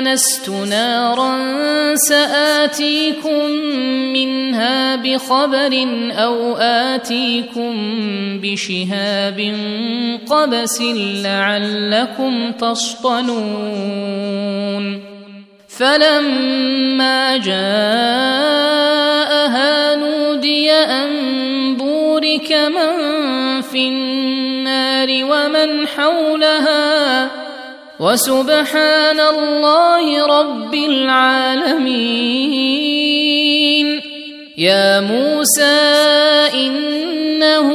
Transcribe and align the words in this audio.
انست 0.00 0.48
نارا 0.50 1.36
ساتيكم 1.94 3.44
منها 4.12 4.96
بخبر 4.96 5.86
أو 6.12 6.56
اتيكم 6.56 7.74
بشهاب 8.42 9.54
قبس 10.30 10.82
لعلكم 11.24 12.52
تصطلون 12.52 13.30
فلما 15.68 17.36
جاءها 17.36 17.56
نودي 19.96 20.72
ان 20.72 21.10
بورك 21.76 22.52
من 22.52 22.90
في 23.60 23.88
النار 23.88 25.08
ومن 25.08 25.86
حولها 25.86 27.49
وسبحان 28.00 29.20
الله 29.20 30.26
رب 30.26 30.74
العالمين. 30.74 32.00
يا 34.58 35.00
موسى 35.00 35.80
إنه 36.54 37.68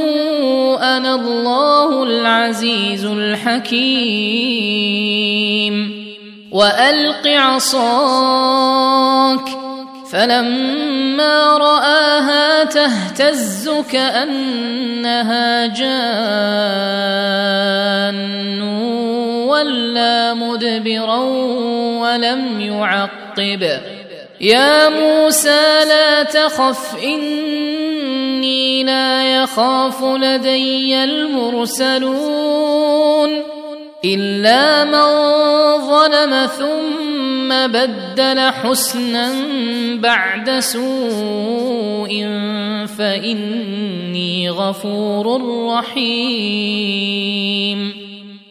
أنا 0.81 1.15
الله 1.15 2.03
العزيز 2.03 3.05
الحكيم. 3.05 4.15
وألق 6.51 7.27
عصاك 7.27 8.65
فلما 10.11 11.57
رآها 11.57 12.63
تهتز 12.63 13.69
كأنها 13.91 15.65
جان. 15.67 16.95
ولا 19.55 20.33
مدبرا 20.33 21.17
ولم 22.01 22.61
يعقب. 22.61 23.79
يا 24.41 24.89
موسى 24.89 25.85
لا 25.87 26.23
تخف 26.23 27.03
إني 27.03 28.83
لا 28.83 29.43
يخاف 29.43 30.03
لدي 30.03 31.03
المرسلون. 31.03 32.55
إلا 34.05 34.83
من 34.83 35.05
ظلم 35.87 36.45
ثم 36.45 37.67
بدل 37.67 38.39
حسنا 38.39 39.33
بعد 39.95 40.59
سوء 40.59 42.25
فإني 42.97 44.49
غفور 44.49 45.41
رحيم. 45.77 46.85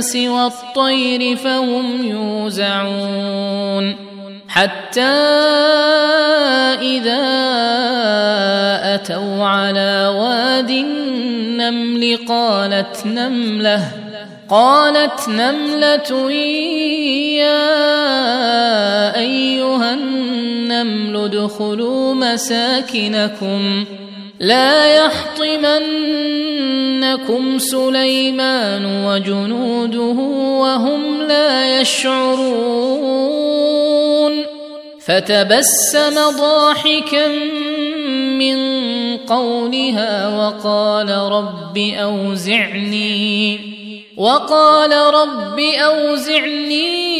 والانس 0.00 0.16
والطير 0.16 1.36
فهم 1.36 2.04
يوزعون. 2.04 3.96
حتى 4.48 5.00
إذا 6.80 7.20
أتوا 8.94 9.44
على 9.44 10.14
واد 10.16 10.70
النمل 10.70 12.18
قالت 12.28 13.06
نملة 13.06 13.92
قالت 14.48 15.28
نملة 15.28 16.32
يا 17.40 17.66
أيها 19.16 19.94
النمل 19.94 21.16
ادخلوا 21.16 22.14
مساكنكم. 22.14 23.84
لا 24.40 25.04
يحطمنكم 25.04 25.88
سليمان 27.58 29.04
وجنوده 29.06 30.20
وهم 30.60 31.22
لا 31.22 31.80
يشعرون. 31.80 33.10
فتبسم 35.00 36.14
ضاحكا 36.38 37.28
من 38.38 38.56
قولها 39.16 40.28
وقال 40.38 41.10
رب 41.10 41.78
أوزعني 41.78 43.60
وقال 44.16 44.92
رب 44.92 45.60
أوزعني 45.60 47.19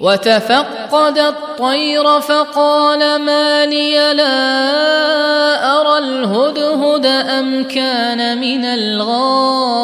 وتفقد 0.00 1.18
الطير 1.18 2.20
فقال 2.20 3.16
ما 3.16 3.66
لي 3.66 4.14
لا 4.14 5.80
أرى 5.80 5.98
الهدهد 5.98 7.06
أم 7.06 7.64
كان 7.64 8.38
من 8.38 8.64
الغائبين 8.64 9.80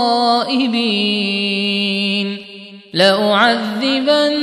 لأعذبنه 2.95 4.39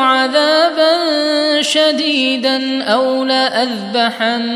عذابا 0.00 0.92
شديدا 1.60 2.82
أو 2.84 3.24
لأذبحنه 3.24 4.48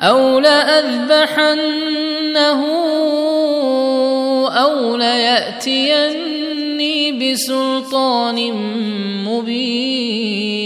أو 0.00 0.38
لأذبحنه 0.40 1.60
أو 4.48 4.96
لياتيني 4.96 6.29
بسلطان 7.20 8.52
مبين 9.28 10.60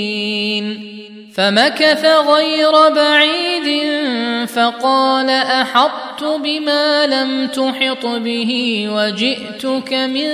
فمكث 1.34 2.04
غير 2.04 2.72
بعيد 2.94 3.84
فقال 4.46 5.30
أحطت 5.30 6.24
بما 6.24 7.06
لم 7.06 7.46
تحط 7.46 8.06
به 8.06 8.84
وجئتك 8.90 9.92
من 9.92 10.28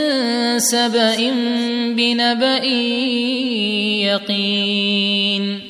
سبأ 0.58 1.32
بنبأ 1.96 2.64
يقين 4.04 5.69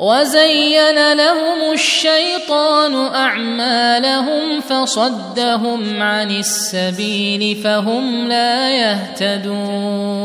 وزين 0.00 1.12
لهم 1.12 1.72
الشيطان 1.72 2.94
أعمالهم 3.14 4.60
فصدهم 4.60 6.02
عن 6.02 6.30
السبيل 6.30 7.56
فهم 7.56 8.28
لا 8.28 8.70
يهتدون 8.70 10.20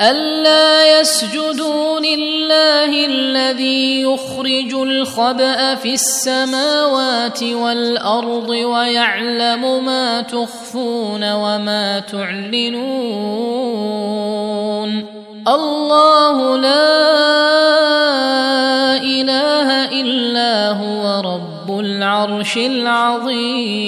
ألا 0.00 1.00
يسجدوا 1.00 2.00
لله 2.00 3.06
الذي 3.06 4.02
يخرج 4.02 4.74
الخبأ 4.74 5.74
في 5.74 5.94
السماوات 5.94 7.42
والأرض 7.42 8.48
ويعلم 8.48 9.84
ما 9.84 10.20
تخفون 10.22 11.32
وما 11.32 11.98
تعلنون 12.12 13.54
الله 15.48 16.56
لا 16.56 16.94
إله 18.96 20.00
إلا 20.00 20.70
هو 20.70 21.20
رب 21.20 21.80
العرش 21.80 22.56
العظيم. 22.56 23.84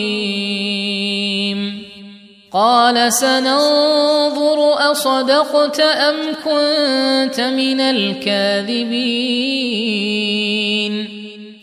قال 2.53 3.13
سننظر 3.13 4.91
أصدقت 4.93 5.81
أم 5.81 6.15
كنت 6.45 7.41
من 7.41 7.81
الكاذبين. 7.81 9.37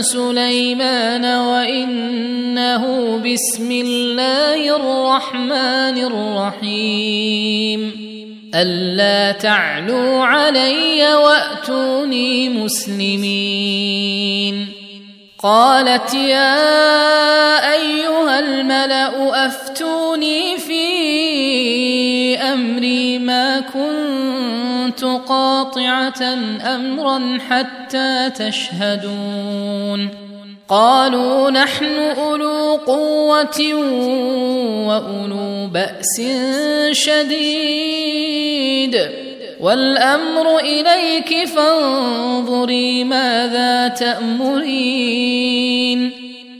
سليمان 0.00 1.24
وإنه 1.24 3.16
بسم 3.16 3.70
الله 3.72 4.76
الرحمن 4.76 5.98
الرحيم. 6.62 8.08
ألا 8.54 9.32
تعلوا 9.32 10.24
علي 10.24 11.14
وأتوني 11.14 12.48
مسلمين. 12.48 13.88
قالت 15.42 16.14
يا 16.14 16.58
أيها 17.72 18.38
الملأ 18.38 19.46
أفتوني 19.46 20.58
في 20.58 20.88
أمري 22.38 23.18
ما 23.18 23.60
كنت 23.60 24.37
قاطعة 25.04 26.22
أمرا 26.74 27.38
حتى 27.50 28.30
تشهدون. 28.30 30.08
قالوا 30.68 31.50
نحن 31.50 31.98
أولو 32.18 32.80
قوة 32.86 33.74
وأولو 34.88 35.66
بأس 35.66 36.22
شديد. 36.90 39.00
والأمر 39.60 40.58
إليك 40.58 41.44
فانظري 41.44 43.04
ماذا 43.04 43.88
تأمرين. 43.88 45.48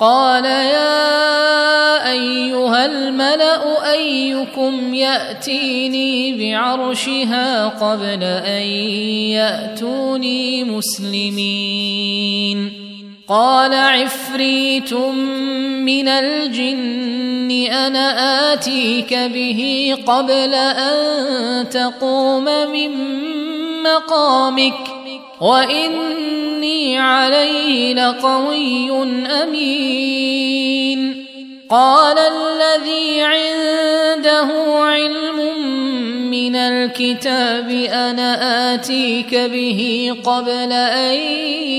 قال 0.00 0.44
يا 0.44 2.10
أيها 2.10 2.86
الملأ 2.86 3.92
أيكم 3.92 4.94
يأتيني 4.94 6.34
بعرشها 6.38 7.68
قبل 7.68 8.22
أن 8.22 8.62
يأتوني 9.30 10.64
مسلمين. 10.64 11.94
قال 13.28 13.74
عفريت 13.74 14.94
من 15.84 16.08
الجن 16.08 17.50
أنا 17.72 18.52
آتيك 18.52 19.14
به 19.14 19.94
قبل 20.06 20.54
أن 20.54 21.68
تقوم 21.68 22.44
من 22.44 22.90
مقامك. 23.82 25.03
واني 25.40 26.98
عليه 26.98 27.94
لقوي 27.94 28.90
امين 29.42 31.24
قال 31.70 32.18
الذي 32.18 33.20
عنده 33.20 34.48
علم 34.78 35.38
من 36.30 36.56
الكتاب 36.56 37.70
أنا 37.92 38.74
اتيك 38.74 39.34
به 39.34 40.10
قبل 40.24 40.72
ان 40.72 41.14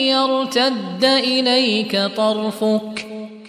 يرتد 0.10 1.04
اليك 1.04 2.02
طرفك 2.18 3.15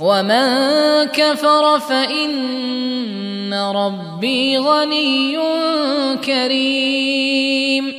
ومن 0.00 0.46
كفر 1.04 1.80
فان 1.80 3.54
ربي 3.54 4.58
غني 4.58 5.38
كريم. 6.24 7.94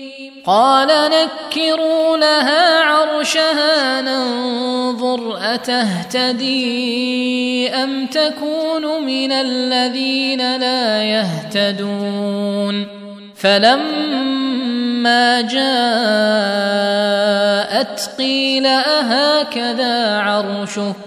قال 0.46 0.88
نكروا 0.88 2.18
لها 2.18 2.84
عرشها 2.84 4.02
ننظر 4.02 5.38
اتهتدي 5.42 6.60
ام 7.70 8.06
تكون 8.06 9.06
من 9.06 9.32
الذين 9.32 10.58
لا 10.58 11.04
يهتدون. 11.04 12.88
فلما 13.36 15.42
جاءت 15.42 15.58
قيل 18.18 18.66
اهكذا 18.66 20.20
عرشك؟ 20.20 21.07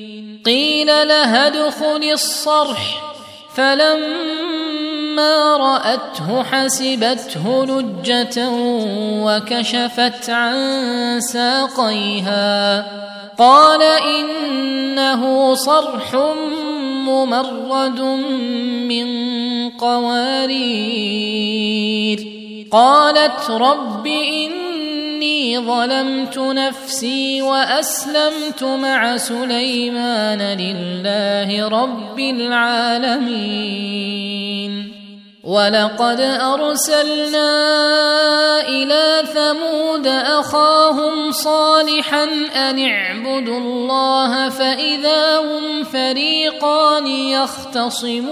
قيل 0.45 0.87
لها 0.87 1.47
ادخل 1.47 2.09
الصرح. 2.13 3.01
فلما 3.55 5.57
رأته 5.57 6.43
حسبته 6.43 7.65
لجة 7.65 8.49
وكشفت 9.25 10.29
عن 10.29 11.21
ساقيها. 11.21 12.85
قال 13.37 13.81
إنه 13.81 15.53
صرح 15.53 16.15
ممرد 17.05 18.01
من 18.87 19.07
قوارير. 19.69 21.41
قالت 22.71 23.49
رب 23.49 24.07
إني 25.21 25.59
ظلمت 25.59 26.37
نفسي 26.37 27.41
وأسلمت 27.41 28.63
مع 28.63 29.17
سليمان 29.17 30.41
لله 30.41 31.67
رب 31.67 32.19
العالمين. 32.19 33.51
ولقد 35.43 36.19
أرسلنا 36.41 37.51
إلى 38.67 39.23
ثمود 39.33 40.07
أخاهم 40.07 41.31
صالحا 41.31 42.23
أن 42.55 42.79
اعبدوا 42.89 43.57
الله 43.57 44.49
فإذا 44.49 45.39
هم 45.39 45.83
فريقان 45.83 47.07
يختصمون. 47.07 48.31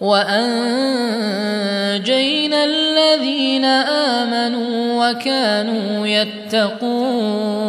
وأنجينا 0.00 1.54
الذين 2.64 3.64
آمنوا 3.64 5.10
وكانوا 5.10 6.06
يتقون 6.06 7.64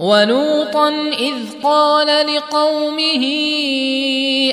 ولوطا 0.00 0.88
إذ 1.18 1.34
قال 1.62 2.06
لقومه 2.36 3.24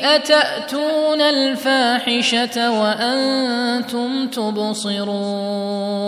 أتأتون 0.03 1.22
الفاحشة 1.22 2.82
وأنتم 2.82 4.27
تبصرون 4.27 6.08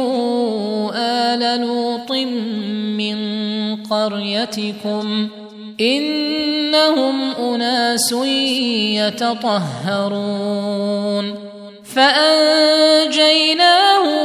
قريتكم 3.91 5.27
إنهم 5.81 7.31
أناس 7.39 8.11
يتطهرون 9.91 11.35
فأنجيناه 11.95 13.47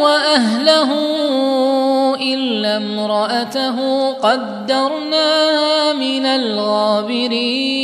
وأهله 0.03 0.91
إلا 2.21 2.77
امرأته 2.77 4.13
قدرناها 4.13 5.93
من 5.93 6.27
الغابرين 6.27 7.77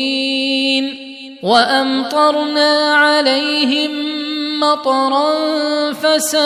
وأمطرنا 1.42 2.94
عليهم 2.94 4.11
مطرا 4.62 5.30
فساء 5.92 6.42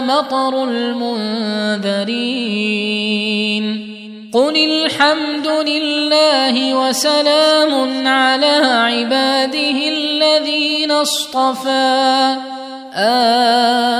مطر 0.00 0.64
المنذرين. 0.64 1.96
قل 4.32 4.56
الحمد 4.56 5.48
لله 5.48 6.74
وسلام 6.74 7.72
على 8.08 8.54
عباده 8.86 9.78
الذين 9.88 10.90
اصطفى. 10.90 12.36
آه 12.94 13.96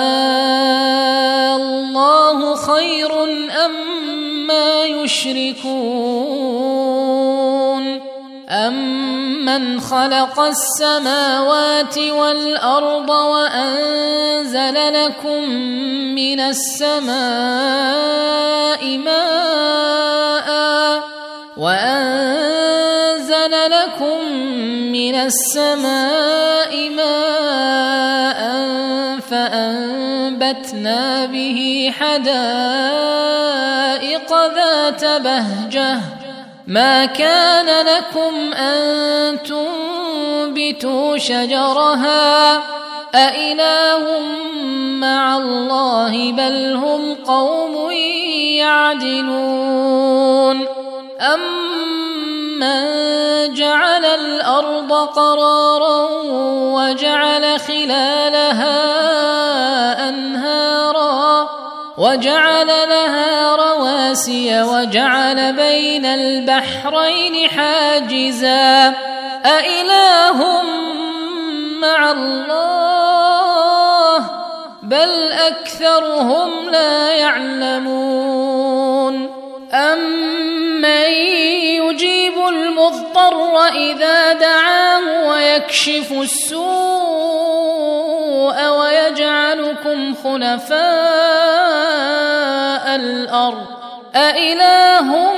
الله 1.57 2.55
خير 2.55 3.25
أما 3.65 4.85
يشركون. 4.85 6.37
أمن 8.49 9.81
خلق 9.81 10.41
السماوات 10.41 11.99
والأرض 11.99 13.11
وأنزل 13.11 14.93
لكم 14.93 15.51
من 16.15 16.41
السماء 16.41 17.17
ماء 18.99 20.47
وأنزل 21.57 23.51
لكم 23.71 24.33
من 24.93 25.15
السماء 25.15 26.91
ماء 26.91 28.41
فأنبتنا 29.31 31.27
به 31.27 31.91
حدائق 31.99 32.37
ذات 34.55 35.05
بهجة 35.05 36.16
ما 36.67 37.07
كان 37.07 37.87
لكم 37.87 38.53
أن 38.53 39.39
تنبتوا 39.43 41.17
شجرها 41.17 42.57
أإله 43.15 44.21
مع 45.01 45.37
الله 45.37 46.33
بل 46.33 46.75
هم 46.75 47.15
قوم 47.15 47.91
يعدلون 48.59 50.67
أمن 51.21 52.87
جعل 53.55 54.05
الأرض 54.05 54.93
قرارا 54.93 56.09
وجعل 56.75 57.61
خلالها 57.61 59.06
وجعل 61.99 62.67
لها 62.67 63.57
رواسي 63.57 64.63
وجعل 64.63 65.53
بين 65.53 66.05
البحرين 66.05 67.49
حاجزا. 67.51 68.95
أإله 69.45 70.63
مع 71.81 72.11
الله؟ 72.11 73.37
بل 74.83 75.33
أكثرهم 75.33 76.71
لا 76.71 77.09
يعلمون. 77.09 78.67
أمن 79.73 81.11
يجيب 81.81 82.39
المضطر 82.49 83.67
إذا 83.67 84.33
دعاه 84.33 85.29
ويكشف 85.29 86.13
السوء 86.13 86.67
ويجعلكم 89.97 90.15
خلفاء 90.15 90.77
الأرض. 92.97 93.67
أإله 94.15 95.33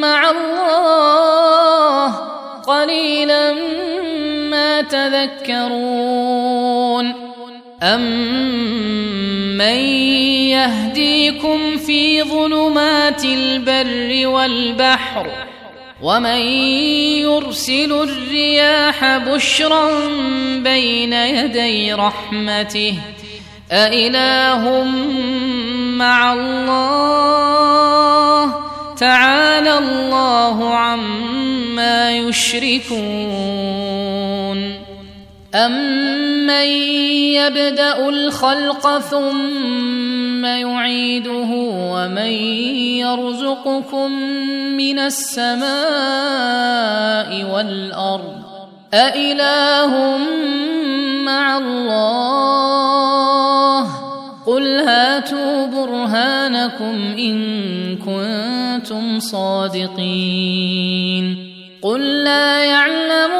مع 0.00 0.30
الله. 0.30 2.06
قليلا 2.66 3.52
ما 4.50 4.82
تذكرون. 4.82 5.70
أمن 7.82 9.60
يهديكم 10.50 11.76
في 11.76 12.22
ظلمات 12.22 13.24
البر 13.24 14.26
والبحر؟ 14.26 15.49
ومن 16.02 16.40
يرسل 17.20 17.92
الرياح 17.92 19.18
بشرا 19.18 19.90
بين 20.56 21.12
يدي 21.12 21.92
رحمته 21.92 22.98
أإله 23.72 24.84
مع 25.96 26.32
الله 26.32 27.50
تعالى 28.96 29.78
الله 29.78 30.74
عما 30.74 32.10
يشركون 32.16 33.89
أمن 35.54 36.66
يبدأ 37.34 38.08
الخلق 38.08 38.98
ثم 38.98 40.44
يعيده 40.44 41.48
ومن 41.92 42.32
يرزقكم 43.02 44.12
من 44.76 44.98
السماء 44.98 45.70
والأرض 47.54 48.40
أإله 48.94 50.18
مع 51.24 51.58
الله 51.58 52.90
قل 54.46 54.78
هاتوا 54.78 55.66
برهانكم 55.66 57.14
إن 57.18 57.96
كنتم 57.96 59.20
صادقين 59.20 60.30
قل 61.82 62.24
لا 62.24 62.64
يعلم 62.64 63.39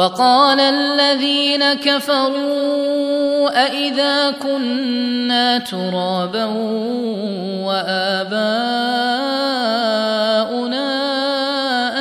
وقال 0.00 0.60
الذين 0.60 1.72
كفروا 1.72 3.64
أإذا 3.66 4.30
كنا 4.30 5.58
ترابا 5.58 6.44
وآباؤنا 7.64 8.40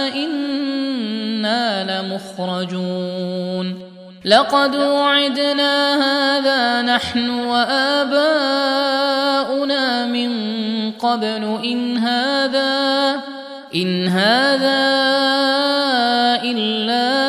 أئنا 0.06 2.02
لمخرجون 2.02 3.80
لقد 4.26 4.76
وعدنا 4.76 5.96
هذا 5.96 6.82
نحن 6.82 7.30
وآباؤنا 7.30 8.26
من 10.06 10.32
قبل 10.92 11.60
إن 11.66 11.98
هذا 11.98 13.22
إن 13.76 14.08
هذا 14.08 14.80
إلا 16.44 17.29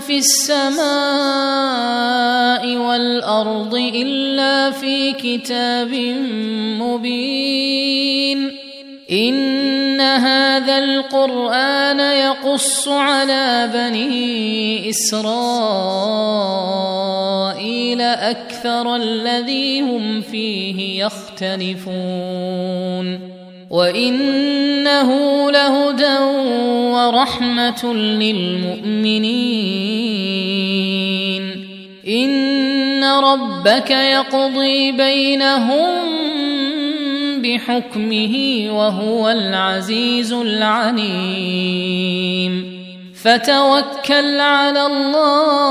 في 0.00 0.18
السماء 0.18 0.80
والأرض 2.76 3.74
إلا 3.74 4.70
في 4.70 5.12
كتاب 5.12 5.94
مبين. 6.80 8.50
إن 9.12 10.00
هذا 10.00 10.78
القرآن 10.78 12.00
يقص 12.00 12.88
على 12.88 13.70
بني 13.74 14.90
إسرائيل 14.90 15.20
أكثر 18.00 18.96
الذي 18.96 19.80
هم 19.80 20.20
فيه 20.20 21.04
يختلفون. 21.04 22.00
وإنه 23.70 25.10
لهدى 25.50 26.18
ورحمة 26.90 27.94
للمؤمنين. 27.94 29.89
ان 32.08 33.04
ربك 33.04 33.90
يقضي 33.90 34.92
بينهم 34.92 36.10
بحكمه 37.42 38.66
وهو 38.70 39.28
العزيز 39.28 40.32
العليم 40.32 41.60
فتوكل 43.22 44.40
على 44.40 44.86
الله 44.86 45.70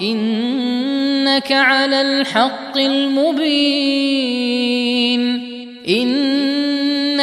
انك 0.00 1.52
على 1.52 2.00
الحق 2.00 2.76
المبين 2.76 4.14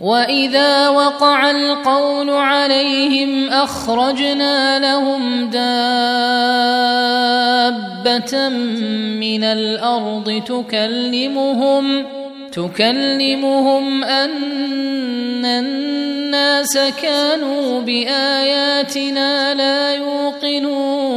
واذا 0.00 0.88
وقع 0.88 1.50
القول 1.50 2.30
عليهم 2.30 3.48
اخرجنا 3.50 4.78
لهم 4.78 5.50
دابه 5.50 6.88
من 9.20 9.44
الأرض 9.44 10.42
تكلمهم 10.46 12.06
تكلمهم 12.52 14.04
ان 14.04 15.44
الناس 15.44 16.78
كانوا 17.02 17.80
باياتنا 17.80 19.54
لا 19.54 19.94
يوقنون 19.94 21.16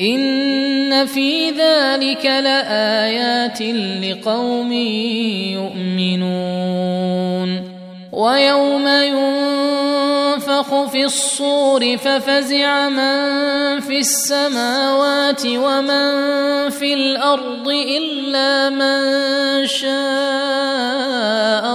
إن 0.00 1.06
في 1.06 1.50
ذلك 1.50 2.26
لآيات 2.26 3.62
لقوم 4.02 4.72
يؤمنون. 5.52 7.70
ويوم 8.12 8.88
ينفخ 8.88 10.84
في 10.84 11.04
الصور 11.04 11.96
ففزع 11.96 12.88
من 12.88 13.80
في 13.80 13.98
السماوات 13.98 15.46
ومن 15.46 16.10
في 16.70 16.94
الأرض 16.94 17.68
إلا 17.68 18.70
من 18.70 19.66
شاء 19.66 19.90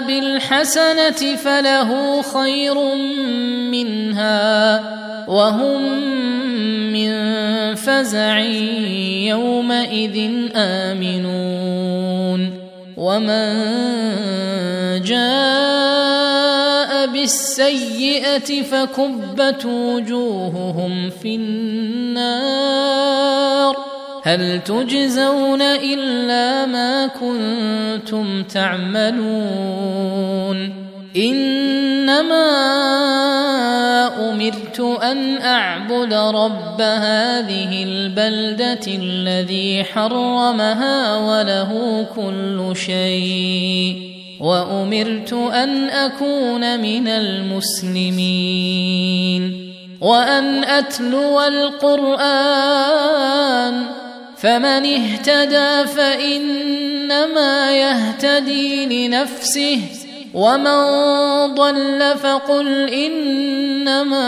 بالحسنة 0.00 1.36
فله 1.36 2.22
خير 2.22 2.94
منها 3.70 4.80
وهم 5.28 5.82
من 6.92 7.10
فزع 7.74 8.38
يومئذ 9.28 10.30
آمنون 10.56 12.50
ومن 12.96 13.60
جاء 15.02 17.06
بالسيئة 17.06 18.62
فكبت 18.62 19.66
وجوههم 19.66 21.10
في 21.10 21.34
النار 21.34 23.10
هل 24.22 24.60
تجزون 24.64 25.62
إلا 25.62 26.66
ما 26.66 27.06
كنتم 27.06 28.42
تعملون؟ 28.42 30.00
إنما 31.16 32.46
أمرت 34.30 34.80
أن 34.80 35.42
أعبد 35.42 36.14
رب 36.14 36.80
هذه 36.80 37.82
البلدة 37.82 38.86
الذي 38.86 39.84
حرمها 39.84 41.16
وله 41.16 42.06
كل 42.16 42.72
شيء 42.76 44.10
وأمرت 44.40 45.32
أن 45.32 45.88
أكون 45.88 46.80
من 46.80 47.08
المسلمين 47.08 48.50
وأن 50.00 50.64
أتلو 50.64 51.40
القرآن 51.40 52.80
فمن 54.42 54.86
اهتدى 54.86 55.86
فإنما 55.96 57.76
يهتدي 57.76 58.86
لنفسه 59.08 59.80
ومن 60.34 60.86
ضل 61.54 62.14
فقل 62.22 62.88
إنما 62.88 64.26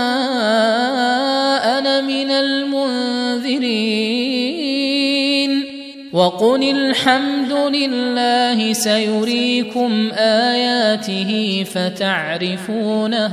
أنا 1.78 2.00
من 2.00 2.30
المنذرين. 2.30 4.02
وقل 6.12 6.62
الحمد 6.62 7.52
لله 7.52 8.72
سيريكم 8.72 10.10
آياته 10.16 11.64
فتعرفونها. 11.74 13.32